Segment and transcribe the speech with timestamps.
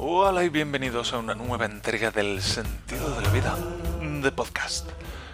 [0.00, 3.56] Hola y bienvenidos a una nueva entrega del Sentido de la Vida
[4.22, 4.88] de Podcast.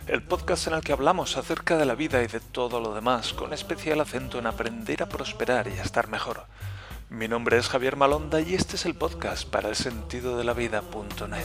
[0.06, 3.34] El podcast en el que hablamos acerca de la vida y de todo lo demás,
[3.34, 6.46] con especial acento en aprender a prosperar y a estar mejor.
[7.10, 10.54] Mi nombre es Javier Malonda y este es el podcast para el sentido de la
[10.54, 11.44] vida.net.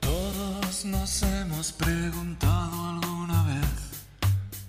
[0.00, 4.06] Todos nos hemos preguntado alguna vez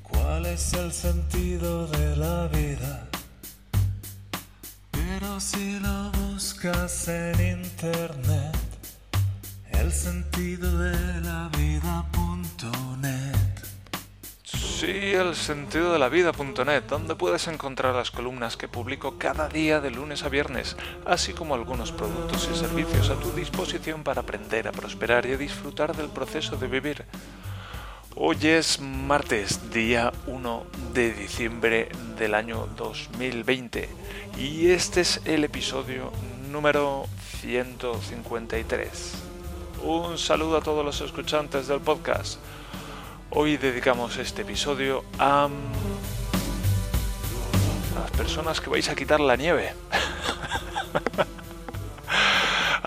[0.03, 3.06] cuál es el sentido de la vida.
[5.19, 8.55] Pero si lo buscas en internet,
[9.71, 13.35] el sentido de la vida.net.
[14.43, 19.81] Sí, el sentido de la vida.net, donde puedes encontrar las columnas que publico cada día
[19.81, 24.67] de lunes a viernes, así como algunos productos y servicios a tu disposición para aprender
[24.67, 27.05] a prosperar y a disfrutar del proceso de vivir.
[28.19, 31.87] Hoy es martes, día 1 de diciembre
[32.17, 33.87] del año 2020
[34.39, 36.11] y este es el episodio
[36.51, 37.05] número
[37.41, 39.13] 153.
[39.83, 42.39] Un saludo a todos los escuchantes del podcast.
[43.29, 45.47] Hoy dedicamos este episodio a,
[47.93, 49.73] las personas que vais a quitar la nieve.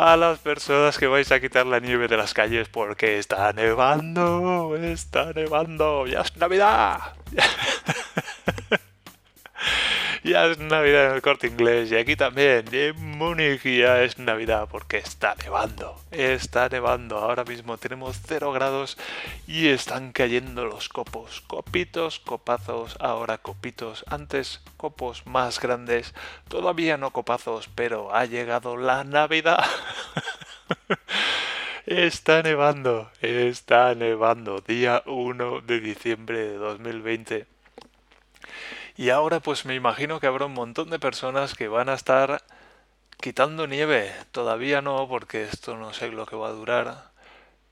[0.00, 4.74] a las personas que vais a quitar la nieve de las calles porque está nevando,
[4.76, 6.98] está nevando, ya es Navidad.
[10.22, 14.68] ya es Navidad en el corte inglés y aquí también, en Múnich ya es Navidad
[14.70, 17.18] porque está nevando, está nevando.
[17.18, 18.98] Ahora mismo tenemos 0 grados
[19.46, 26.14] y están cayendo los copos, copitos, copazos, ahora copitos, antes copos más grandes,
[26.48, 29.64] todavía no copazos, pero ha llegado la Navidad.
[31.86, 37.46] Está nevando, está nevando, día 1 de diciembre de 2020.
[38.96, 42.42] Y ahora pues me imagino que habrá un montón de personas que van a estar
[43.20, 44.12] quitando nieve.
[44.32, 47.10] Todavía no, porque esto no sé lo que va a durar.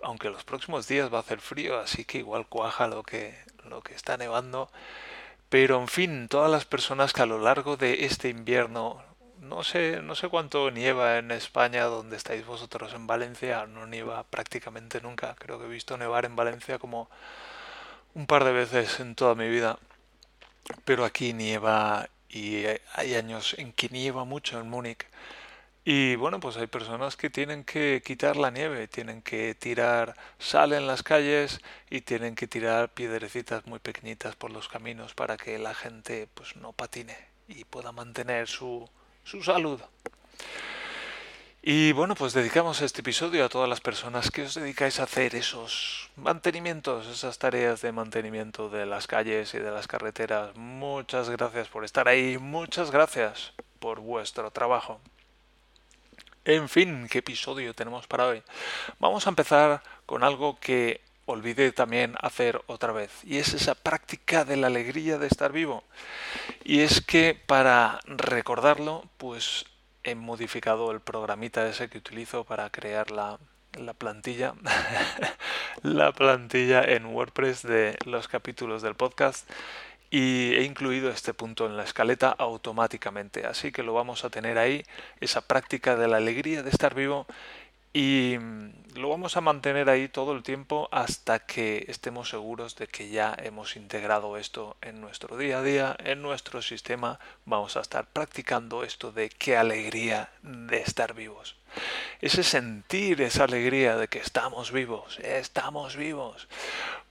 [0.03, 3.83] Aunque los próximos días va a hacer frío, así que igual cuaja lo que, lo
[3.83, 4.71] que está nevando.
[5.49, 9.03] Pero en fin, todas las personas que a lo largo de este invierno
[9.41, 14.25] no sé, no sé cuánto nieva en España donde estáis vosotros en Valencia, no nieva
[14.25, 15.35] prácticamente nunca.
[15.39, 17.09] Creo que he visto nevar en Valencia como
[18.15, 19.79] un par de veces en toda mi vida.
[20.85, 22.65] Pero aquí nieva y
[22.95, 25.07] hay años en que nieva mucho en Múnich.
[25.85, 30.75] Y bueno, pues hay personas que tienen que quitar la nieve, tienen que tirar sal
[30.75, 35.59] en las calles y tienen que tirar piedrecitas muy pequeñitas por los caminos para que
[35.59, 37.17] la gente pues no patine
[37.49, 38.87] y pueda mantener su,
[39.25, 39.81] su salud.
[41.61, 45.35] Y bueno, pues dedicamos este episodio a todas las personas que os dedicáis a hacer
[45.35, 50.55] esos mantenimientos, esas tareas de mantenimiento de las calles y de las carreteras.
[50.55, 55.01] Muchas gracias por estar ahí, muchas gracias por vuestro trabajo.
[56.45, 58.43] En fin, ¿qué episodio tenemos para hoy?
[59.01, 64.45] Vamos a empezar con algo que olvidé también hacer otra vez, y es esa práctica
[64.45, 65.83] de la alegría de estar vivo.
[66.63, 69.67] Y es que para recordarlo, pues
[70.11, 73.39] he modificado el programita ese que utilizo para crear la,
[73.75, 74.55] la plantilla,
[75.83, 79.49] la plantilla en WordPress de los capítulos del podcast.
[80.11, 84.57] Y he incluido este punto en la escaleta automáticamente, así que lo vamos a tener
[84.57, 84.83] ahí,
[85.21, 87.27] esa práctica de la alegría de estar vivo
[87.93, 88.37] y
[88.95, 93.35] lo vamos a mantener ahí todo el tiempo hasta que estemos seguros de que ya
[93.43, 97.19] hemos integrado esto en nuestro día a día, en nuestro sistema.
[97.45, 101.57] Vamos a estar practicando esto de qué alegría de estar vivos.
[102.21, 106.49] Ese sentir esa alegría de que estamos vivos, estamos vivos.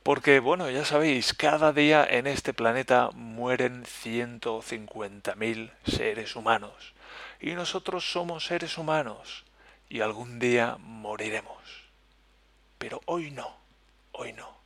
[0.03, 6.93] Porque bueno, ya sabéis, cada día en este planeta mueren 150.000 seres humanos.
[7.39, 9.45] Y nosotros somos seres humanos
[9.89, 11.57] y algún día moriremos.
[12.77, 13.55] Pero hoy no,
[14.11, 14.57] hoy no.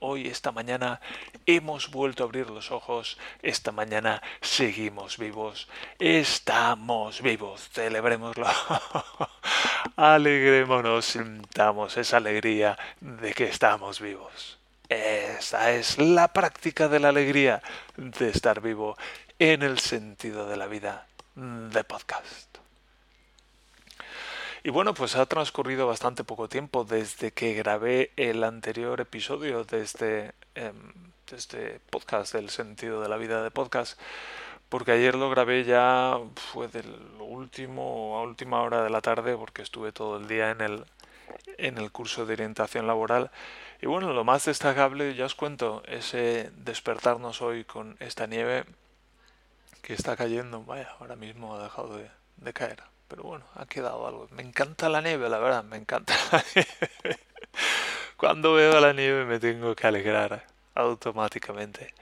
[0.00, 1.00] Hoy, esta mañana,
[1.46, 5.66] hemos vuelto a abrir los ojos, esta mañana seguimos vivos,
[5.98, 8.46] estamos vivos, celebrémoslo,
[9.96, 14.58] alegrémonos, sintamos esa alegría de que estamos vivos.
[14.90, 17.62] Esa es la práctica de la alegría
[17.96, 18.98] de estar vivo
[19.38, 22.63] en el sentido de la vida de podcast.
[24.66, 29.82] Y bueno, pues ha transcurrido bastante poco tiempo desde que grabé el anterior episodio de
[29.82, 30.74] este, em,
[31.30, 34.00] de este podcast, del sentido de la vida de podcast,
[34.70, 36.86] porque ayer lo grabé ya, fue del
[37.20, 40.84] último, a última hora de la tarde, porque estuve todo el día en el,
[41.58, 43.30] en el curso de orientación laboral.
[43.82, 48.64] Y bueno, lo más destacable, ya os cuento, ese despertarnos hoy con esta nieve
[49.82, 54.06] que está cayendo, vaya, ahora mismo ha dejado de, de caer pero bueno, ha quedado
[54.06, 54.28] algo.
[54.30, 56.14] Me encanta la nieve, la verdad, me encanta
[58.16, 61.94] Cuando veo la nieve me tengo que alegrar automáticamente.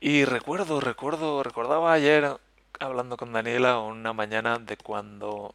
[0.00, 2.38] Y recuerdo, recuerdo, recordaba ayer
[2.78, 5.54] hablando con Daniela una mañana de cuando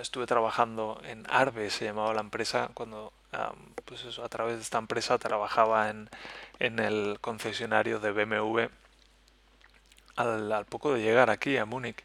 [0.00, 3.12] estuve trabajando en Arbe, se llamaba la empresa, cuando
[3.84, 6.08] pues eso, a través de esta empresa trabajaba en,
[6.60, 8.68] en el concesionario de BMW
[10.16, 12.02] al, poco de llegar aquí a Múnich.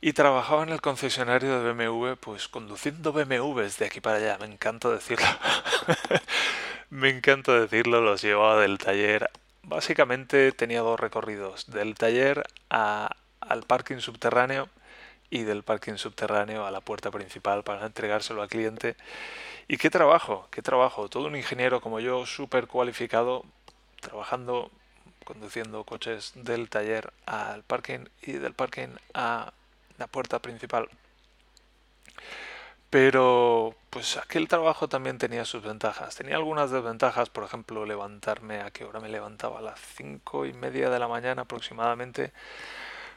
[0.00, 4.46] Y trabajaba en el concesionario de BMW, pues conduciendo BMWs de aquí para allá, me
[4.46, 5.26] encanta decirlo.
[6.90, 9.28] me encanta decirlo, los llevaba del taller.
[9.64, 14.68] Básicamente tenía dos recorridos, del taller al parking subterráneo
[15.30, 18.94] y del parking subterráneo a la puerta principal para entregárselo al cliente.
[19.66, 20.46] ¿Y qué trabajo?
[20.52, 21.08] ¿Qué trabajo?
[21.08, 23.44] Todo un ingeniero como yo, súper cualificado,
[24.00, 24.70] trabajando,
[25.24, 29.52] conduciendo coches del taller al parking y del parking a
[29.98, 30.88] la puerta principal.
[32.90, 36.16] Pero pues aquel trabajo también tenía sus ventajas.
[36.16, 40.54] Tenía algunas desventajas, por ejemplo, levantarme a qué hora me levantaba a las cinco y
[40.54, 42.32] media de la mañana aproximadamente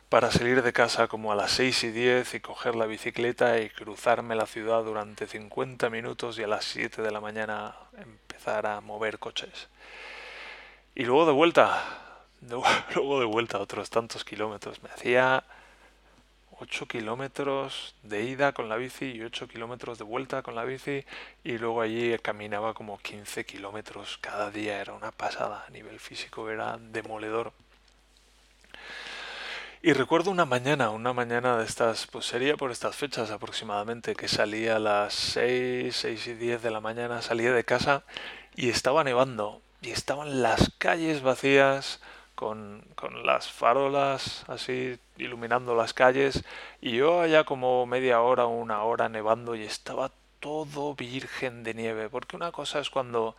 [0.10, 3.70] para salir de casa como a las 6 y 10 y coger la bicicleta y
[3.70, 8.82] cruzarme la ciudad durante 50 minutos y a las 7 de la mañana empezar a
[8.82, 9.70] mover coches.
[10.96, 11.82] Y luego de vuelta,
[12.42, 14.84] luego de vuelta otros tantos kilómetros.
[14.84, 15.46] Me hacía
[16.62, 21.04] 8 kilómetros de ida con la bici y 8 kilómetros de vuelta con la bici
[21.44, 24.80] y luego allí caminaba como 15 kilómetros cada día.
[24.80, 27.52] Era una pasada a nivel físico, era demoledor.
[29.82, 34.28] Y recuerdo una mañana, una mañana de estas, pues sería por estas fechas aproximadamente, que
[34.28, 38.04] salía a las 6, 6 y 10 de la mañana, salía de casa
[38.56, 39.64] y estaba nevando.
[39.82, 42.00] Y estaban las calles vacías,
[42.42, 42.82] con,
[43.24, 46.44] las farolas así iluminando las calles
[46.82, 50.10] y yo allá como media hora o una hora nevando y estaba
[50.40, 53.36] todo virgen de nieve porque una cosa es cuando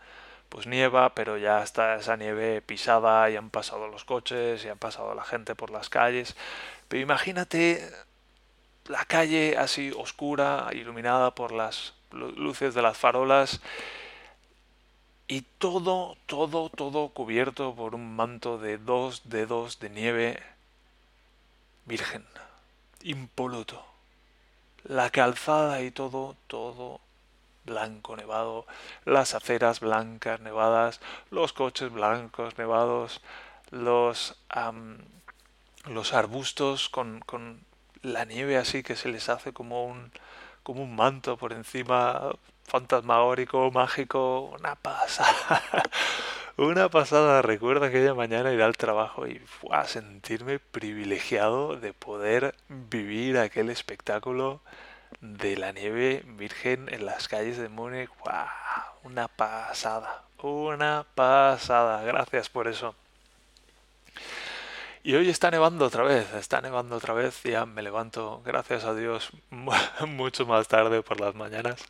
[0.47, 4.77] pues nieva, pero ya está esa nieve pisada y han pasado los coches y han
[4.77, 6.35] pasado la gente por las calles.
[6.87, 7.89] Pero imagínate
[8.85, 13.61] la calle así oscura, iluminada por las luces de las farolas
[15.27, 20.43] y todo, todo, todo cubierto por un manto de dos dedos de nieve
[21.85, 22.25] virgen,
[23.01, 23.85] impoluto.
[24.83, 26.99] La calzada y todo, todo
[27.65, 28.65] blanco nevado,
[29.05, 30.99] las aceras blancas nevadas,
[31.31, 33.21] los coches blancos nevados,
[33.71, 34.35] los,
[35.85, 37.61] los arbustos con, con,
[38.01, 40.11] la nieve así que se les hace como un,
[40.61, 42.33] como un manto por encima
[42.73, 45.61] fantasmagórico, mágico, una pasada.
[46.57, 49.41] Una pasada, recuerdo aquella mañana ir al trabajo y
[49.71, 54.61] a sentirme privilegiado de poder vivir aquel espectáculo
[55.19, 58.09] de la nieve virgen en las calles de Múnich.
[58.23, 58.45] ¡Wow!
[59.03, 62.03] Una pasada, una pasada.
[62.03, 62.93] Gracias por eso.
[65.03, 68.95] Y hoy está nevando otra vez, está nevando otra vez, ya me levanto, gracias a
[68.95, 69.31] Dios,
[70.07, 71.83] mucho más tarde por las mañanas.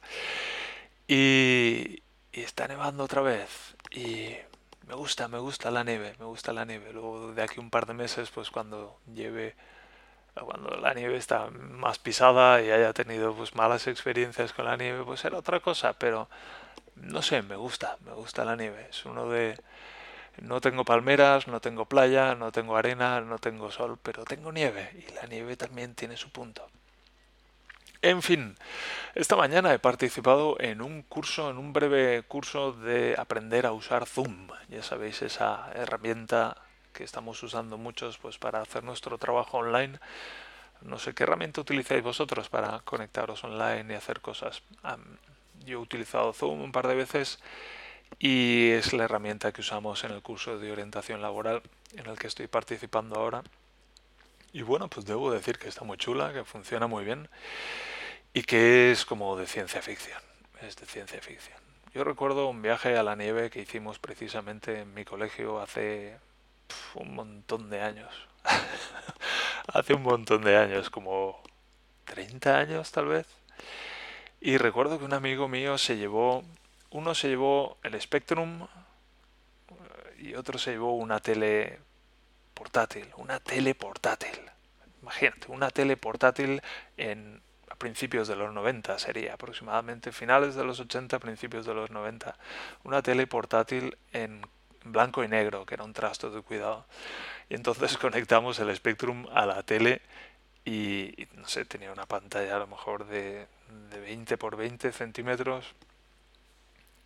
[1.15, 2.01] Y,
[2.31, 3.75] está nevando otra vez.
[3.91, 4.35] Y
[4.87, 6.91] me gusta, me gusta la nieve, me gusta la nieve.
[6.91, 9.55] Luego de aquí un par de meses, pues cuando lleve
[10.33, 15.03] cuando la nieve está más pisada y haya tenido pues malas experiencias con la nieve,
[15.05, 16.27] pues era otra cosa, pero
[16.95, 18.87] no sé, me gusta, me gusta la nieve.
[18.89, 19.55] Es uno de
[20.41, 24.89] no tengo palmeras, no tengo playa, no tengo arena, no tengo sol, pero tengo nieve
[25.07, 26.67] y la nieve también tiene su punto.
[28.03, 28.57] En fin,
[29.15, 34.05] esta mañana he participado en un curso, en un breve curso de aprender a usar
[34.05, 34.49] Zoom.
[34.67, 36.57] Ya sabéis, esa herramienta
[36.91, 39.99] que estamos usando muchos pues para hacer nuestro trabajo online.
[40.81, 44.63] No sé qué herramienta utilizáis vosotros para conectaros online y hacer cosas.
[45.65, 47.39] yo he utilizado Zoom un par de veces
[48.19, 51.61] y es la herramienta que usamos en el curso de orientación laboral
[51.95, 53.43] en el que estoy participando ahora.
[54.51, 57.29] Y bueno, pues debo decir que está muy chula, que funciona muy bien
[58.33, 60.19] y que es como de ciencia ficción.
[60.61, 61.57] Es de ciencia ficción.
[61.93, 66.17] Yo recuerdo un viaje a la nieve que hicimos precisamente en mi colegio hace
[66.95, 68.11] un montón de años.
[69.67, 71.41] Hace un montón de años, como
[72.05, 73.27] 30 años tal vez.
[74.41, 76.43] Y recuerdo que un amigo mío se llevó,
[76.89, 78.67] uno se llevó el Spectrum
[80.19, 81.79] y otro se llevó una tele
[82.53, 84.37] portátil, una tele portátil.
[85.01, 86.61] Imagínate, una tele portátil
[86.97, 87.41] en
[87.77, 92.35] principios de los 90 sería aproximadamente finales de los 80, principios de los 90.
[92.83, 94.41] Una tele portátil en
[94.85, 96.85] blanco y negro, que era un trasto de cuidado.
[97.49, 100.01] Y entonces conectamos el Spectrum a la tele
[100.65, 103.47] y, no sé, tenía una pantalla a lo mejor de,
[103.91, 105.73] de 20 por 20 centímetros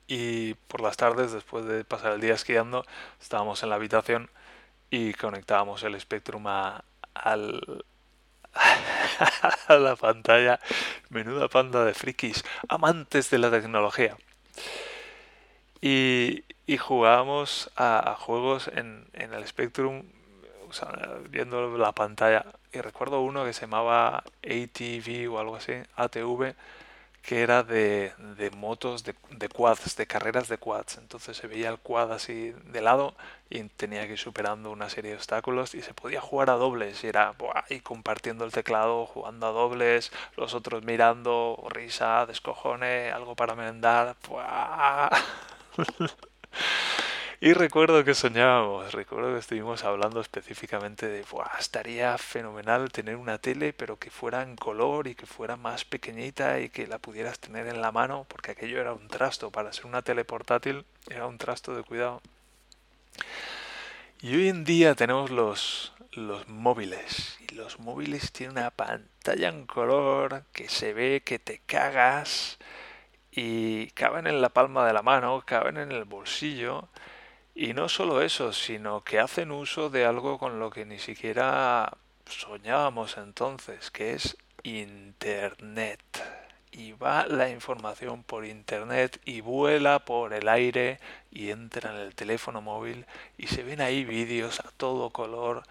[0.08, 2.86] y por las tardes, después de pasar el día esquiando,
[3.22, 4.30] estábamos en la habitación
[4.90, 6.84] y conectábamos el Spectrum a,
[7.14, 7.84] al,
[9.70, 10.60] la pantalla.
[11.10, 14.18] Menuda panda de frikis, amantes de la tecnología.
[15.82, 20.04] Y, y jugábamos a, juegos en, en, el Spectrum
[21.30, 22.46] viendo la pantalla.
[22.74, 26.56] Y recuerdo uno que se llamaba ATV o algo así, ATV,
[27.28, 30.98] que era de, de motos, de, de, quads, de carreras de quads.
[30.98, 33.16] Entonces se veía el quad así de lado
[33.50, 37.04] y tenía que ir superando una serie de obstáculos y se podía jugar a dobles.
[37.04, 43.12] Y era buah, y compartiendo el teclado, jugando a dobles, los otros mirando, risa, descojone,
[43.12, 44.16] algo para merendar.
[47.40, 51.24] Y recuerdo que soñábamos, recuerdo que estuvimos hablando específicamente de,
[51.60, 56.60] estaría fenomenal tener una tele, pero que fuera en color y que fuera más pequeñita
[56.60, 59.86] y que la pudieras tener en la mano, porque aquello era un trasto, para ser
[59.86, 62.24] una tele portátil era un trasto de cuidado.
[64.20, 69.68] Y hoy en día tenemos los, los móviles, y los móviles tienen una pantalla en
[69.68, 72.58] color que se ve que te cagas
[73.30, 76.90] y caben en la palma de la mano, caben en el bolsillo
[77.60, 81.92] y no solo eso, sino que hacen uso de algo con lo que ni siquiera
[82.30, 86.00] soñábamos entonces, que es Internet.
[86.72, 91.00] Y va la información por Internet y vuela por el aire
[91.32, 93.08] y entra en el teléfono móvil
[93.40, 95.64] y se ven ahí vídeos a todo color.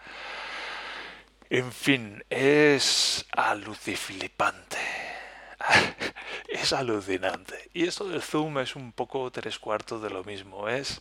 [1.50, 4.78] En fin, es aluciflipante.
[6.48, 7.70] es alucinante.
[7.72, 10.68] Y esto del zoom es un poco tres cuartos de lo mismo.
[10.68, 11.00] Es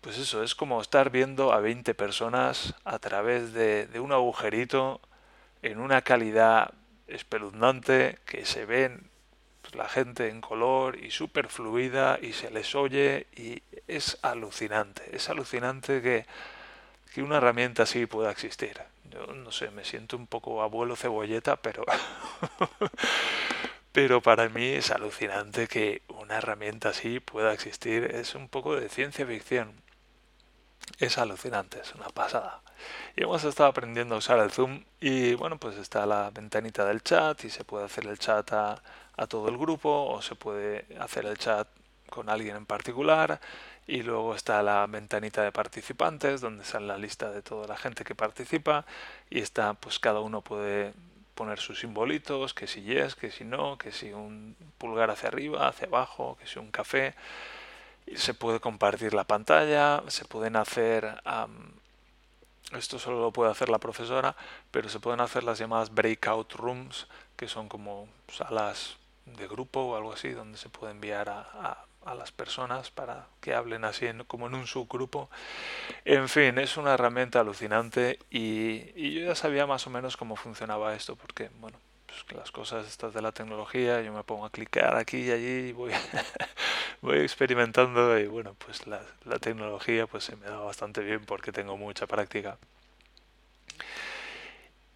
[0.00, 5.00] pues eso, es como estar viendo a 20 personas a través de, un agujerito
[5.62, 6.72] en una calidad
[7.08, 9.10] espeluznante que se ven
[9.62, 15.16] pues, la gente en color y súper fluida y se les oye y es alucinante,
[15.16, 16.26] es alucinante que,
[17.12, 18.80] que una herramienta así pueda existir.
[19.10, 21.84] Yo no sé, me siento un poco abuelo cebolleta, pero
[23.92, 28.04] pero para mí es alucinante que una herramienta así pueda existir.
[28.14, 29.87] Es un poco de ciencia ficción
[30.98, 32.60] es alucinante, es una pasada.
[33.16, 37.02] Y hemos estado aprendiendo a usar el Zoom y bueno, pues está la ventanita del
[37.02, 38.82] chat y se puede hacer el chat a,
[39.28, 41.66] todo el grupo o se puede hacer el chat
[42.08, 43.40] con alguien en particular
[43.86, 48.04] y luego está la ventanita de participantes donde sale la lista de toda la gente
[48.04, 48.86] que participa
[49.28, 50.92] y está pues cada uno puede
[51.34, 55.68] poner sus simbolitos, que si yes, que si no, que si un pulgar hacia arriba,
[55.68, 57.14] hacia abajo, que si un café
[58.16, 61.20] se puede compartir la pantalla, se pueden hacer,
[62.72, 64.36] esto solo lo puede hacer la profesora,
[64.70, 69.96] pero se pueden hacer las llamadas breakout rooms, que son como salas de grupo o
[69.96, 74.46] algo así, donde se puede enviar a, a, las personas para que hablen así como
[74.46, 75.28] en un subgrupo.
[76.06, 80.34] En fin, es una herramienta alucinante y, y yo ya sabía más o menos cómo
[80.34, 84.50] funcionaba esto, porque bueno, pues las cosas estas de la tecnología, yo me pongo a
[84.50, 85.92] clicar aquí y allí y voy,
[87.02, 91.52] voy experimentando y bueno, pues la, la, tecnología pues se me da bastante bien porque
[91.52, 92.58] tengo mucha práctica.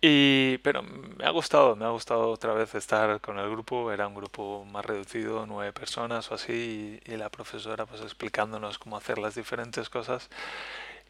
[0.05, 4.09] Y, pero me ha gustado, me ha gustado otra vez estar con el grupo, era
[4.09, 8.97] un grupo más reducido, nueve personas o así, y, y la profesora pues explicándonos cómo
[8.97, 10.29] hacer las diferentes cosas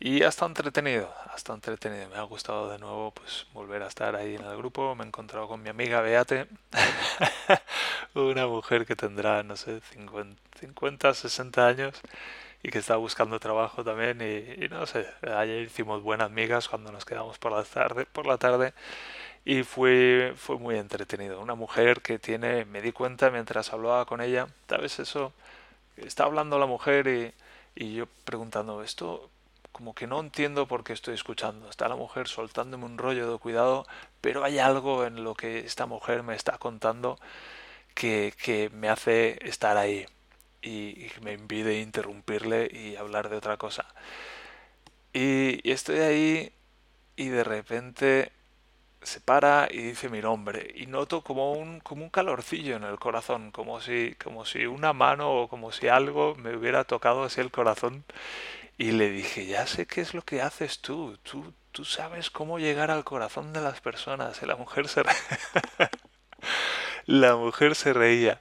[0.04, 2.09] y hasta entretenido, hasta entretenido.
[2.09, 4.97] Me ha gustado de nuevo pues volver a estar ahí en el grupo.
[4.97, 6.49] Me he encontrado con mi amiga Beate,
[8.14, 9.80] una mujer que tendrá, no sé,
[10.61, 12.00] 50, 60 años
[12.64, 14.21] y que está buscando trabajo también.
[14.23, 18.38] Y, no sé, ayer hicimos buenas amigas cuando nos quedamos por la tarde, por la
[18.38, 18.75] tarde
[19.44, 21.40] y fue, fue muy entretenido.
[21.40, 25.32] Una mujer que tiene, me di cuenta mientras hablaba con ella, tal vez eso,
[25.97, 27.35] está hablando la mujer y,
[27.76, 29.30] y yo preguntando, ¿esto
[29.73, 31.69] como que no entiendo por qué estoy escuchando.
[31.69, 33.87] Está la mujer soltándome un rollo de cuidado,
[34.21, 37.19] pero hay algo en lo que esta mujer me está contando
[37.95, 40.07] que, que me hace estar ahí
[40.62, 43.87] y, me impide interrumpirle y hablar de otra cosa.
[45.12, 46.52] Y, estoy ahí
[47.17, 48.33] y de repente
[49.02, 53.00] se para y dice mi nombre y noto como un como un calorcillo en el
[53.00, 57.41] corazón como si como si una mano o como si algo me hubiera tocado así
[57.41, 58.05] el corazón
[58.79, 62.59] y le dije, ya sé qué es lo que haces tú, tú, tú sabes cómo
[62.59, 64.43] llegar al corazón de las personas.
[64.43, 65.02] Y la mujer se,
[67.07, 68.41] la mujer se reía.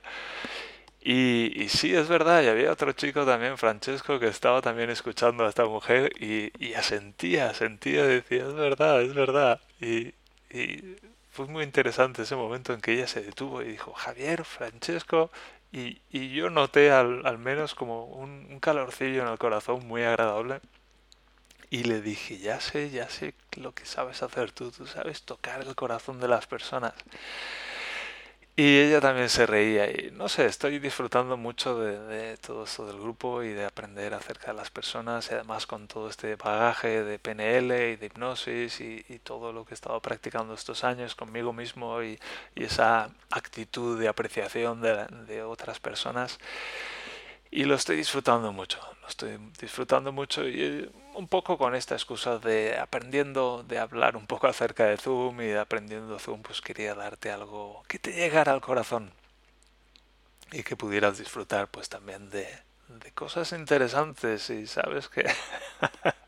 [1.04, 5.46] Y, y, sí, es verdad, y había otro chico también, Francesco, que estaba también escuchando
[5.46, 9.60] a esta mujer y, y asentía, asentía, decía, es verdad, es verdad.
[9.80, 10.14] Y,
[10.52, 10.96] y
[11.32, 15.32] fue muy interesante ese momento en que ella se detuvo y dijo, Javier, Francesco,
[15.72, 20.04] y, y yo noté al, al menos como un, un, calorcillo en el corazón muy
[20.04, 20.60] agradable.
[21.70, 25.62] Y le dije, ya sé, ya sé lo que sabes hacer tú, tú sabes tocar
[25.62, 26.94] el corazón de las personas.
[28.56, 33.00] Y ella también se reía y no sé, estoy disfrutando mucho de, todo esto del
[33.00, 37.18] grupo y de aprender acerca de las personas y además con todo este bagaje de
[37.18, 42.04] PNL y de hipnosis y, todo lo que he estado practicando estos años conmigo mismo
[42.04, 42.20] y,
[42.56, 46.38] esa actitud de apreciación de otras personas.
[47.52, 52.40] Y lo estoy disfrutando mucho, lo estoy disfrutando mucho y un poco con esta excusa
[52.40, 57.32] de aprendiendo de hablar un poco acerca de Zoom y aprendiendo Zoom, pues quería darte
[57.32, 59.12] algo que te llegara al corazón
[60.52, 62.48] y que pudieras disfrutar pues también de,
[62.88, 65.26] de cosas interesantes y sabes que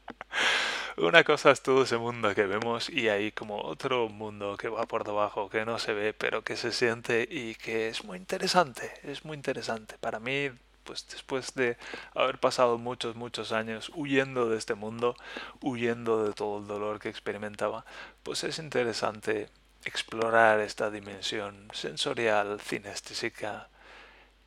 [0.97, 4.85] una cosa es todo ese mundo que vemos y hay como otro mundo que va
[4.85, 8.93] por debajo, que no se ve, pero que se siente y que es muy interesante,
[9.03, 9.97] es muy interesante.
[9.99, 10.51] Para mí
[10.83, 11.77] pues después de
[12.15, 15.15] haber pasado muchos, muchos años huyendo de este mundo,
[15.61, 17.85] huyendo de todo el dolor que experimentaba,
[18.23, 19.49] pues es interesante
[19.85, 23.69] explorar esta dimensión sensorial, cinestésica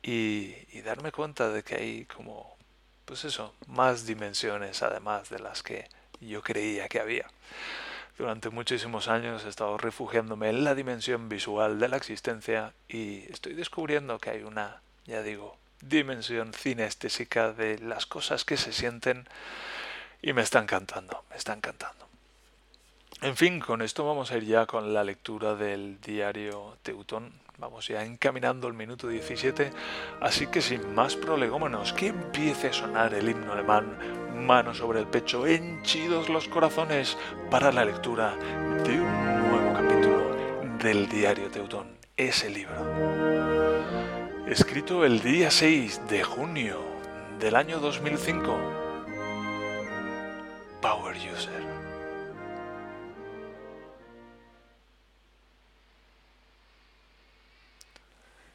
[0.01, 2.57] y, y darme cuenta de que hay como,
[3.05, 5.89] pues eso, más dimensiones además de las que
[6.19, 7.27] yo creía que había.
[8.17, 13.53] Durante muchísimos años he estado refugiándome en la dimensión visual de la existencia y estoy
[13.53, 19.27] descubriendo que hay una, ya digo, dimensión cinestésica de las cosas que se sienten
[20.21, 22.07] y me están cantando, me están cantando.
[23.21, 27.33] En fin, con esto vamos a ir ya con la lectura del diario Teutón.
[27.57, 29.71] Vamos ya encaminando el minuto 17,
[30.21, 33.97] así que sin más prolegómenos, que empiece a sonar el himno alemán,
[34.45, 37.17] mano sobre el pecho, henchidos los corazones
[37.49, 44.16] para la lectura de un nuevo capítulo del diario Teutón, ese libro
[44.49, 46.79] escrito el día 6 de junio
[47.37, 48.57] del año 2005.
[50.81, 51.63] Power User.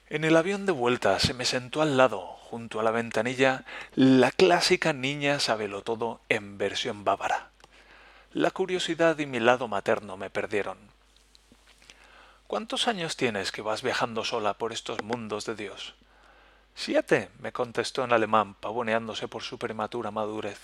[0.09, 4.31] En el avión de vuelta se me sentó al lado, junto a la ventanilla, la
[4.31, 5.41] clásica niña
[5.83, 7.51] todo en versión bávara.
[8.33, 10.92] La curiosidad y mi lado materno me perdieron.
[12.53, 15.95] ¿Cuántos años tienes que vas viajando sola por estos mundos de Dios?
[16.75, 20.59] Siete, me contestó en alemán, pavoneándose por su prematura madurez.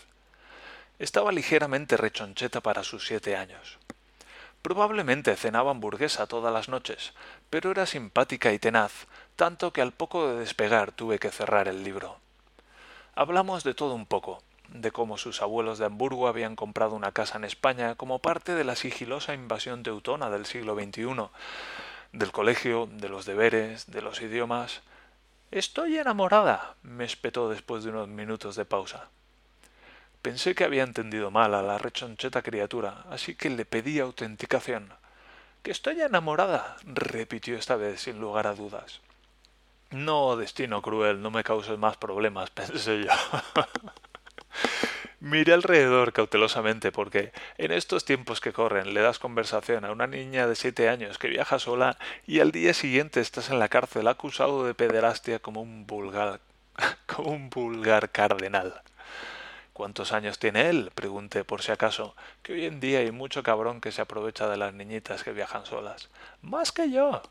[0.99, 3.79] Estaba ligeramente rechoncheta para sus siete años.
[4.61, 7.15] Probablemente cenaba hamburguesa todas las noches,
[7.49, 11.85] pero era simpática y tenaz, tanto que al poco de despegar tuve que cerrar el
[11.85, 12.19] libro.
[13.15, 17.39] Hablamos de todo un poco, de cómo sus abuelos de Hamburgo habían comprado una casa
[17.39, 21.29] en España como parte de la sigilosa invasión teutona del siglo XXI,
[22.13, 24.83] del colegio, de los deberes, de los idiomas.
[25.51, 29.09] Estoy enamorada, me espetó después de unos minutos de pausa.
[30.23, 34.93] Pensé que había entendido mal a la rechoncheta criatura, así que le pedí autenticación.
[35.63, 39.01] Que estoy enamorada, repitió esta vez sin lugar a dudas.
[39.91, 43.11] No, destino cruel, no me causes más problemas, pensé yo.
[45.21, 50.47] Miré alrededor cautelosamente porque en estos tiempos que corren le das conversación a una niña
[50.47, 54.65] de siete años que viaja sola y al día siguiente estás en la cárcel acusado
[54.65, 56.41] de pederastia como un vulgar
[57.07, 58.81] como un vulgar cardenal.
[59.73, 60.91] ¿Cuántos años tiene él?
[60.95, 64.57] pregunté por si acaso, que hoy en día hay mucho cabrón que se aprovecha de
[64.57, 66.11] las niñitas que viajan solas.
[66.43, 67.23] Más que yo.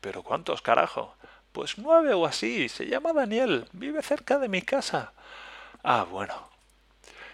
[0.00, 1.14] ¿Pero cuántos carajo?
[1.52, 2.68] Pues nueve o así.
[2.68, 3.66] Se llama Daniel.
[3.72, 5.12] Vive cerca de mi casa.
[5.82, 6.49] Ah, bueno.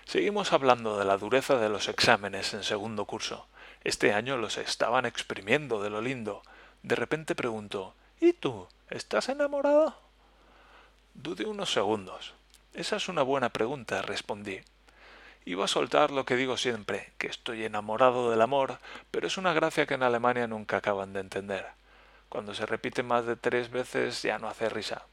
[0.07, 3.49] Seguimos hablando de la dureza de los exámenes en segundo curso.
[3.83, 6.42] Este año los estaban exprimiendo de lo lindo.
[6.85, 8.69] De repente preguntó ¿Y tú?
[8.88, 9.99] ¿Estás enamorado?
[11.14, 12.35] Dudé unos segundos.
[12.73, 14.61] Esa es una buena pregunta, respondí.
[15.45, 18.79] Iba a soltar lo que digo siempre, que estoy enamorado del amor,
[19.11, 21.66] pero es una gracia que en Alemania nunca acaban de entender.
[22.29, 25.05] Cuando se repite más de tres veces ya no hace risa.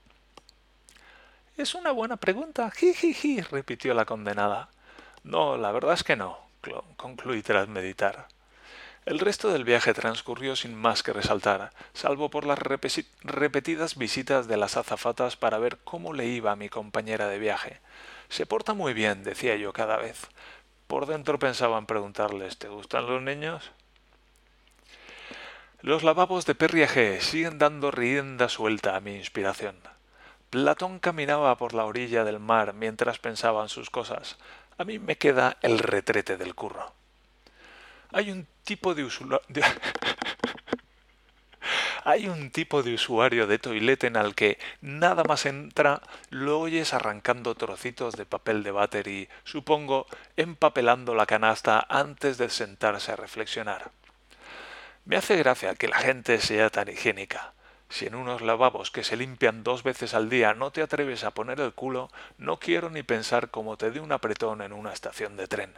[1.57, 2.69] Es una buena pregunta.
[2.69, 4.69] Jijiji, repitió la condenada.
[5.23, 6.37] No, la verdad es que no,
[6.97, 8.27] concluí tras meditar.
[9.05, 14.55] El resto del viaje transcurrió sin más que resaltar, salvo por las repetidas visitas de
[14.55, 17.81] las azafatas para ver cómo le iba a mi compañera de viaje.
[18.29, 20.27] Se porta muy bien, decía yo cada vez.
[20.87, 23.71] Por dentro pensaba en preguntarles ¿Te gustan los niños?
[25.81, 29.75] Los lavabos de Perrier siguen dando rienda suelta a mi inspiración.
[30.49, 34.37] Platón caminaba por la orilla del mar mientras pensaba en sus cosas,
[34.77, 36.93] a mí me queda el retrete del curro.
[38.11, 39.41] Hay un tipo de usuario...
[42.05, 46.93] Hay un tipo de usuario de toilette en el que nada más entra lo oyes
[46.93, 50.05] arrancando trocitos de papel de váter y, supongo,
[50.35, 53.91] empapelando la canasta antes de sentarse a reflexionar.
[55.05, 57.53] Me hace gracia que la gente sea tan higiénica.
[57.93, 61.29] Si en unos lavabos que se limpian dos veces al día no te atreves a
[61.29, 65.37] poner el culo, no quiero ni pensar cómo te dé un apretón en una estación
[65.37, 65.75] de tren.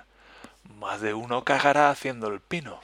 [0.79, 2.79] Más de uno cagará haciendo el pino.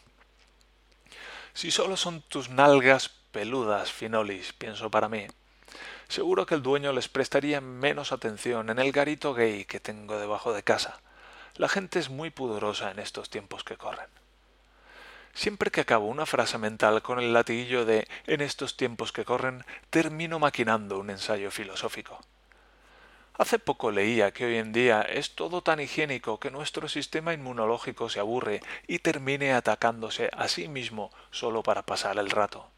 [1.53, 5.27] Si solo son tus nalgas peludas, Finolis, pienso para mí.
[6.09, 10.51] Seguro que el dueño les prestaría menos atención en el garito gay que tengo debajo
[10.51, 10.99] de casa.
[11.55, 14.09] La gente es muy pudorosa en estos tiempos que corren.
[15.33, 19.63] Siempre que acabo una frase mental con el latiguillo de en estos tiempos que corren,
[19.89, 22.19] termino maquinando un ensayo filosófico.
[23.33, 28.09] Hace poco leía que hoy en día es todo tan higiénico que nuestro sistema inmunológico
[28.09, 32.69] se aburre y termine atacándose a sí mismo solo para pasar el rato.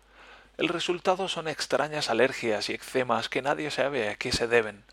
[0.58, 4.86] El resultado son extrañas alergias y eczemas que nadie sabe a qué se deben.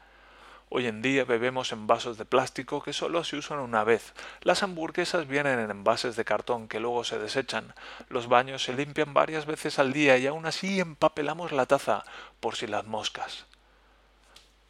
[0.73, 4.15] Hoy en día bebemos en vasos de plástico que solo se usan una vez.
[4.43, 7.75] Las hamburguesas vienen en envases de cartón que luego se desechan.
[8.09, 12.05] Los baños se limpian varias veces al día y aún así empapelamos la taza
[12.39, 13.47] por si las moscas.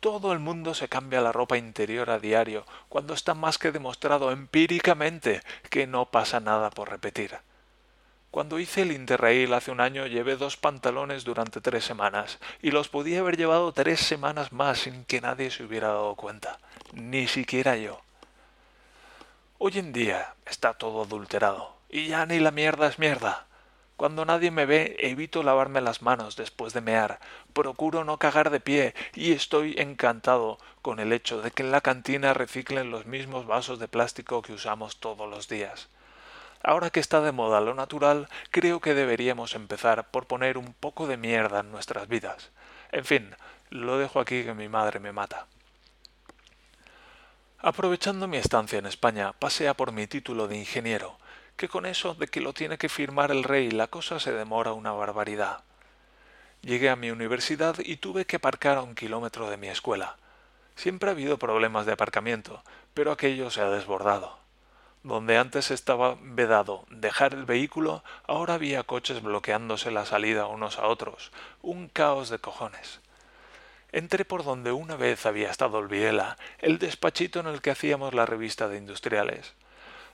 [0.00, 4.32] Todo el mundo se cambia la ropa interior a diario, cuando está más que demostrado
[4.32, 7.36] empíricamente que no pasa nada por repetir.
[8.30, 12.88] Cuando hice el Interrail hace un año llevé dos pantalones durante tres semanas y los
[12.88, 16.60] podía haber llevado tres semanas más sin que nadie se hubiera dado cuenta,
[16.92, 18.00] ni siquiera yo.
[19.58, 23.46] Hoy en día está todo adulterado y ya ni la mierda es mierda.
[23.96, 27.18] Cuando nadie me ve evito lavarme las manos después de mear,
[27.52, 31.80] procuro no cagar de pie y estoy encantado con el hecho de que en la
[31.80, 35.88] cantina reciclen los mismos vasos de plástico que usamos todos los días.
[36.62, 41.06] Ahora que está de moda lo natural, creo que deberíamos empezar por poner un poco
[41.06, 42.50] de mierda en nuestras vidas.
[42.92, 43.34] En fin,
[43.70, 45.46] lo dejo aquí que mi madre me mata.
[47.58, 51.18] Aprovechando mi estancia en España, pasea por mi título de ingeniero,
[51.56, 54.72] que con eso de que lo tiene que firmar el rey la cosa se demora
[54.72, 55.62] una barbaridad.
[56.62, 60.16] Llegué a mi universidad y tuve que aparcar a un kilómetro de mi escuela.
[60.74, 64.39] Siempre ha habido problemas de aparcamiento, pero aquello se ha desbordado.
[65.02, 70.88] Donde antes estaba vedado dejar el vehículo, ahora había coches bloqueándose la salida unos a
[70.88, 71.32] otros.
[71.62, 73.00] Un caos de cojones.
[73.92, 78.12] Entré por donde una vez había estado el Biela, el despachito en el que hacíamos
[78.12, 79.54] la revista de industriales.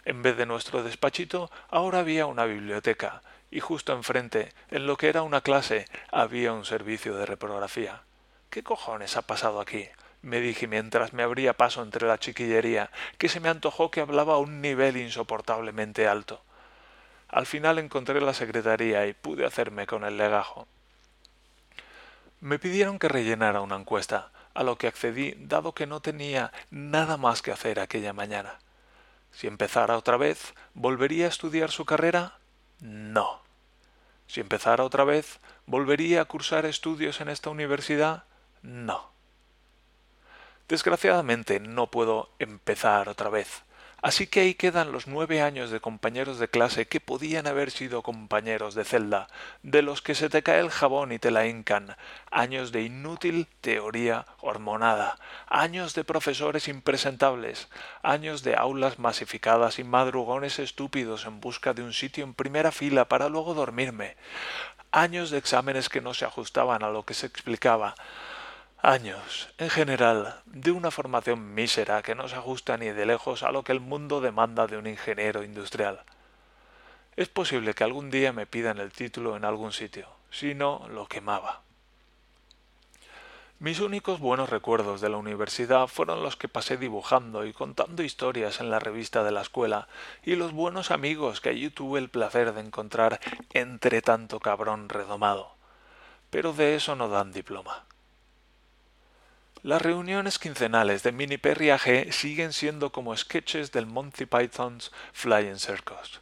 [0.05, 5.09] En vez de nuestro despachito, ahora había una biblioteca, y justo enfrente, en lo que
[5.09, 8.03] era una clase, había un servicio de reprografía.
[8.51, 9.88] ¿Qué cojones ha pasado aquí?
[10.27, 14.35] Me dije mientras me abría paso entre la chiquillería, que se me antojó que hablaba
[14.35, 16.43] a un nivel insoportablemente alto.
[17.29, 20.67] Al final encontré la secretaría y pude hacerme con el legajo.
[22.41, 27.17] Me pidieron que rellenara una encuesta, a lo que accedí dado que no tenía nada
[27.17, 28.59] más que hacer aquella mañana.
[29.31, 32.39] Si empezara otra vez, ¿volvería a estudiar su carrera?
[32.81, 33.43] No.
[34.27, 38.25] Si empezara otra vez, ¿volvería a cursar estudios en esta universidad?
[38.62, 39.15] No.
[40.68, 43.62] Desgraciadamente no puedo empezar otra vez.
[44.02, 48.02] Así que ahí quedan los nueve años de compañeros de clase que podían haber sido
[48.02, 49.29] compañeros de celda,
[49.62, 51.96] de los que se te cae el jabón y te la hincan,
[52.31, 57.68] años de inútil teoría hormonada, años de profesores impresentables,
[58.02, 63.07] años de aulas masificadas y madrugones estúpidos en busca de un sitio en primera fila
[63.07, 64.16] para luego dormirme,
[64.92, 67.94] años de exámenes que no se ajustaban a lo que se explicaba,
[68.87, 73.51] años, en general, de una formación mísera que no se ajusta ni de lejos a
[73.51, 76.05] lo que el mundo demanda de un ingeniero industrial.
[77.16, 81.09] Es posible que algún día me pidan el título en algún sitio, si no, lo
[81.09, 81.62] quemaba.
[83.59, 88.61] Mis únicos buenos recuerdos de la universidad fueron los que pasé dibujando y contando historias
[88.61, 89.88] en la revista de la escuela
[90.22, 93.18] y los buenos amigos que allí tuve el placer de encontrar
[93.53, 95.57] entre tanto cabrón redomado.
[96.31, 97.86] Pero de eso no dan diploma.
[99.62, 105.59] Las reuniones quincenales de Mini Perry AG siguen siendo como sketches del Monty Python's Flying
[105.59, 106.21] Circus.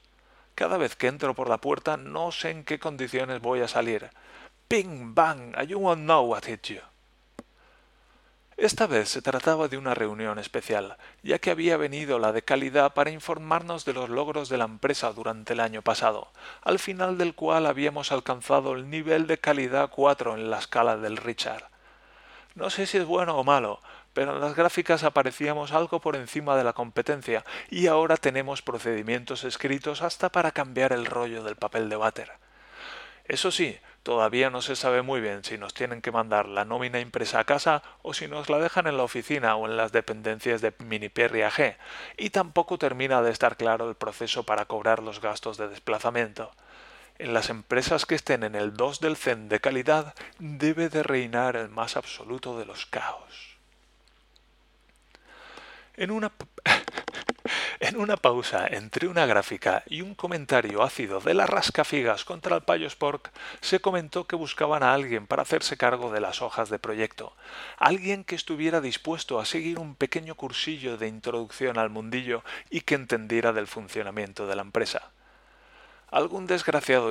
[0.55, 4.11] Cada vez que entro por la puerta no sé en qué condiciones voy a salir.
[4.68, 6.81] Ping bang, you won't know what hit you.
[8.57, 12.94] Esta vez se trataba de una reunión especial, ya que había venido la de calidad
[12.94, 16.31] para informarnos de los logros de la empresa durante el año pasado,
[16.62, 21.16] al final del cual habíamos alcanzado el nivel de calidad 4 en la escala del
[21.16, 21.73] Richard.
[22.55, 23.81] No sé si es bueno o malo,
[24.12, 29.43] pero en las gráficas aparecíamos algo por encima de la competencia y ahora tenemos procedimientos
[29.43, 32.31] escritos hasta para cambiar el rollo del papel de váter.
[33.25, 37.01] Eso sí, todavía no se sabe muy bien si nos tienen que mandar la nómina
[37.01, 40.61] impresa a casa o si nos la dejan en la oficina o en las dependencias
[40.61, 41.77] de Miniperri AG,
[42.19, 46.53] y tampoco termina de estar claro el proceso para cobrar los gastos de desplazamiento.
[47.16, 51.55] En las empresas que estén en el 2 del CEN de calidad debe de reinar
[51.55, 53.57] el más absoluto de los caos.
[55.96, 56.33] En una,
[57.79, 62.62] en una pausa entre una gráfica y un comentario ácido de las rascafigas contra el
[62.62, 66.81] payo Spork, se comentó que buscaban a alguien para hacerse cargo de las hojas de
[66.81, 67.37] proyecto,
[67.77, 72.96] alguien que estuviera dispuesto a seguir un pequeño cursillo de introducción al mundillo y que
[72.96, 75.12] entendiera del funcionamiento de la empresa.
[76.14, 77.11] Algún desgraciado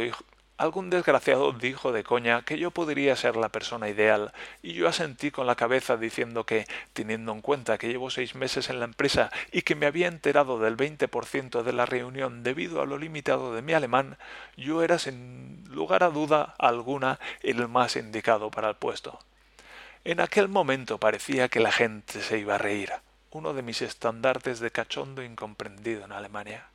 [0.56, 5.30] Algún desgraciado dijo de coña que yo podría ser la persona ideal, y yo asentí
[5.30, 9.30] con la cabeza diciendo que, teniendo en cuenta que llevo seis meses en la empresa
[9.52, 12.98] y que me había enterado del veinte por ciento de la reunión debido a lo
[12.98, 14.18] limitado de mi alemán,
[14.56, 19.20] yo era sin lugar a duda alguna el más indicado para el puesto.
[20.06, 22.94] En aquel momento parecía que la gente se iba a reír,
[23.32, 26.70] uno de mis estandartes de cachondo incomprendido en Alemania.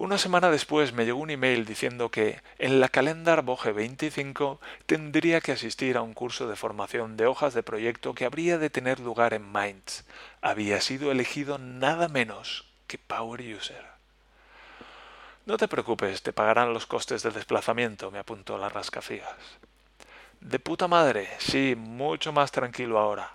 [0.00, 5.42] Una semana después me llegó un email diciendo que en la Calendar Boge 25 tendría
[5.42, 8.98] que asistir a un curso de formación de hojas de proyecto que habría de tener
[8.98, 10.06] lugar en Mainz.
[10.40, 13.84] Había sido elegido nada menos que Power User.
[15.44, 19.36] No te preocupes, te pagarán los costes de desplazamiento, me apuntó la rascafigas.
[20.40, 23.32] De puta madre, sí, mucho más tranquilo ahora.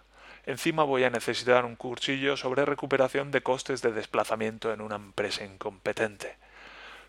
[0.48, 5.46] Encima voy a necesitar un cursillo sobre recuperación de costes de desplazamiento en una empresa
[5.46, 6.44] incompetente.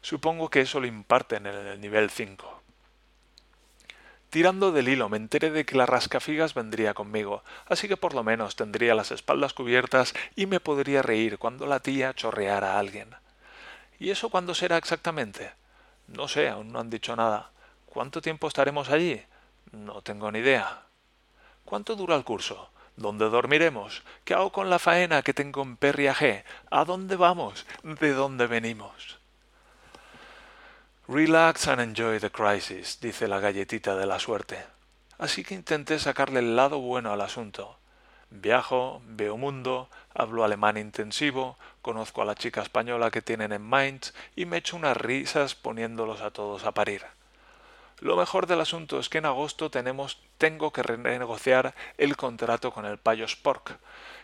[0.00, 2.62] Supongo que eso lo imparten en el nivel 5.
[4.30, 8.24] Tirando del hilo me enteré de que la rascafigas vendría conmigo, así que por lo
[8.24, 13.14] menos tendría las espaldas cubiertas y me podría reír cuando la tía chorreara a alguien.
[13.98, 15.52] ¿Y eso cuándo será exactamente?
[16.08, 17.50] No sé, aún no han dicho nada.
[17.86, 19.22] ¿Cuánto tiempo estaremos allí?
[19.72, 20.82] No tengo ni idea.
[21.64, 22.70] ¿Cuánto dura el curso?
[22.96, 24.02] ¿Dónde dormiremos?
[24.24, 26.44] ¿Qué hago con la faena que tengo en Perriaje?
[26.70, 27.66] ¿A dónde vamos?
[27.82, 29.18] ¿De dónde venimos?
[31.08, 34.58] Relax and enjoy the crisis, dice la galletita de la suerte.
[35.18, 37.78] Así que intenté sacarle el lado bueno al asunto.
[38.30, 44.14] Viajo, veo mundo, hablo alemán intensivo, conozco a la chica española que tienen en Mainz
[44.34, 47.02] y me echo unas risas poniéndolos a todos a parir.
[48.00, 52.84] Lo mejor del asunto es que en agosto tenemos, tengo que renegociar el contrato con
[52.84, 53.78] el payo Spork,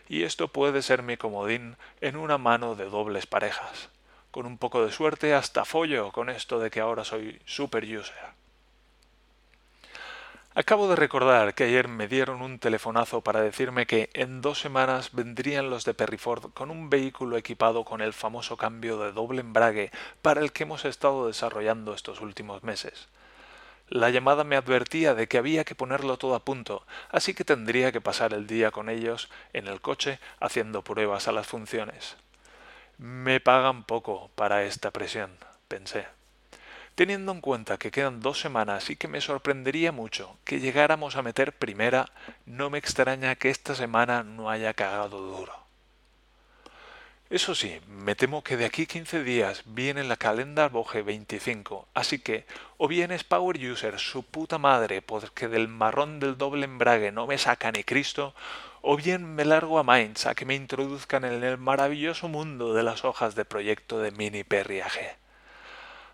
[0.09, 3.89] y esto puede ser mi comodín en una mano de dobles parejas
[4.33, 8.33] con un poco de suerte hasta follo con esto de que ahora soy super user.
[10.55, 15.11] Acabo de recordar que ayer me dieron un telefonazo para decirme que en dos semanas
[15.13, 19.91] vendrían los de Perryford con un vehículo equipado con el famoso cambio de doble embrague
[20.23, 23.09] para el que hemos estado desarrollando estos últimos meses.
[23.87, 27.91] La llamada me advertía de que había que ponerlo todo a punto, así que tendría
[27.91, 32.17] que pasar el día con ellos en el coche haciendo pruebas a las funciones.
[32.97, 35.31] Me pagan poco para esta presión,
[35.67, 36.05] pensé.
[36.95, 41.23] Teniendo en cuenta que quedan dos semanas y que me sorprendería mucho que llegáramos a
[41.23, 42.11] meter primera,
[42.45, 45.63] no me extraña que esta semana no haya cagado duro.
[47.33, 52.19] Eso sí, me temo que de aquí 15 días viene la Calendar Boge 25, así
[52.19, 52.45] que
[52.77, 57.25] o bien es Power User su puta madre porque del marrón del doble embrague no
[57.25, 58.35] me saca ni Cristo,
[58.85, 62.83] o bien me largo a Mainz a que me introduzcan en el maravilloso mundo de
[62.83, 65.15] las hojas de proyecto de mini perriaje.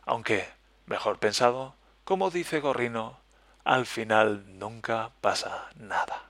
[0.05, 0.47] Aunque,
[0.85, 3.17] mejor pensado, como dice Gorrino,
[3.63, 6.29] al final nunca pasa nada.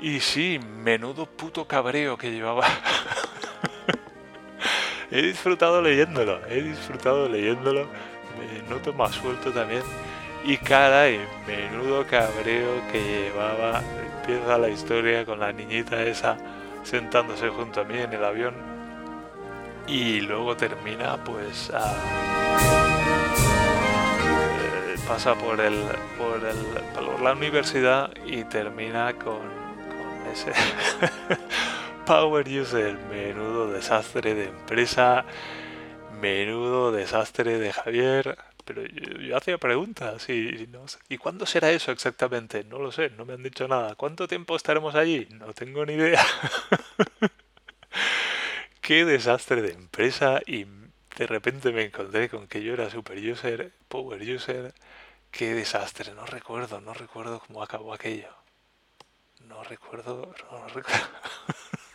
[0.00, 2.66] Y sí, menudo puto cabreo que llevaba.
[5.12, 7.88] he disfrutado leyéndolo, he disfrutado leyéndolo
[8.38, 9.82] me noto más suelto también.
[10.44, 13.82] Y caray, menudo cabreo que llevaba.
[14.20, 16.36] Empieza la historia con la niñita esa
[16.84, 18.54] sentándose junto a mí en el avión.
[19.86, 21.70] Y luego termina pues.
[21.70, 21.76] Eh,
[25.06, 25.82] pasa por el,
[26.18, 26.56] por el
[26.94, 30.52] por la universidad y termina con, con ese
[32.06, 35.24] Power User, menudo desastre de empresa
[36.20, 38.38] Menudo desastre de Javier.
[38.64, 40.98] Pero yo, hacía preguntas y no sé.
[41.08, 42.64] ¿Y cuándo será eso exactamente?
[42.64, 43.94] No lo sé, no me han dicho nada.
[43.94, 45.26] ¿Cuánto tiempo estaremos allí?
[45.30, 46.22] No tengo ni idea.
[48.80, 50.64] Qué desastre de empresa y
[51.16, 54.74] de repente me encontré con que yo era super user, power user.
[55.30, 58.28] Qué desastre, no recuerdo, no recuerdo cómo acabó aquello.
[59.46, 61.08] No recuerdo, no recuerdo.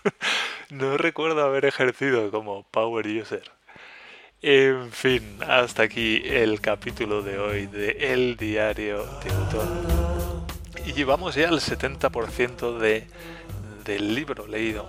[0.69, 3.51] no recuerdo haber ejercido como power user.
[4.45, 10.81] En fin, hasta aquí el capítulo de hoy de El Diario de.
[10.85, 13.07] Y llevamos ya el 70% de,
[13.85, 14.85] del libro leído.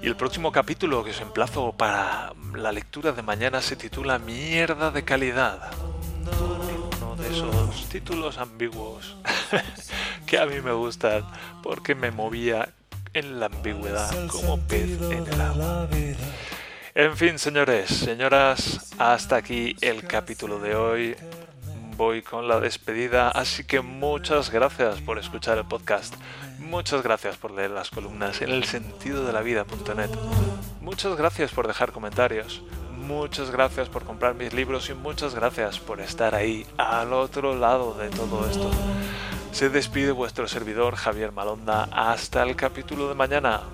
[0.00, 4.92] Y el próximo capítulo que os emplazo para la lectura de mañana se titula Mierda
[4.92, 5.72] de calidad.
[7.00, 9.16] Uno de esos títulos ambiguos
[10.28, 11.24] que a mí me gustan
[11.60, 12.68] porque me movía
[13.14, 15.88] en la ambigüedad como pez en el agua.
[16.98, 21.14] En fin, señores, señoras, hasta aquí el capítulo de hoy.
[21.94, 26.14] Voy con la despedida, así que muchas gracias por escuchar el podcast.
[26.58, 30.08] Muchas gracias por leer las columnas en el sentido de la vida.net.
[30.80, 32.62] Muchas gracias por dejar comentarios.
[32.96, 37.92] Muchas gracias por comprar mis libros y muchas gracias por estar ahí al otro lado
[37.92, 38.70] de todo esto.
[39.52, 41.90] Se despide vuestro servidor Javier Malonda.
[41.92, 43.64] Hasta el capítulo de mañana.